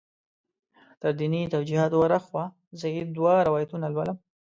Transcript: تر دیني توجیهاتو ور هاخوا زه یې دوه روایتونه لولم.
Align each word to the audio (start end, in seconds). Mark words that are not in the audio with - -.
تر 1.01 1.11
دیني 1.19 1.41
توجیهاتو 1.53 1.97
ور 1.99 2.11
هاخوا 2.15 2.45
زه 2.79 2.87
یې 2.95 3.01
دوه 3.17 3.33
روایتونه 3.47 3.85
لولم. 3.93 4.17